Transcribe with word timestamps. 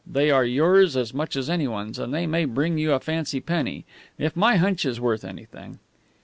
They 0.11 0.31
are 0.31 0.43
yours 0.43 0.97
as 0.97 1.13
much 1.13 1.35
as 1.35 1.47
any 1.47 1.67
one's, 1.67 1.99
and 1.99 2.11
they 2.11 2.25
may 2.25 2.45
bring 2.45 2.79
you 2.79 2.93
a 2.93 2.99
fancy 2.99 3.39
penny 3.39 3.85
if 4.17 4.35
my 4.35 4.55
hunch 4.55 4.83
is 4.83 4.99
worth 4.99 5.23
anything. 5.23 5.77